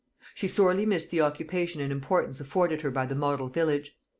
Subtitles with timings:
[0.33, 3.95] She sorely missed the occupation and importance afforded her by the model village.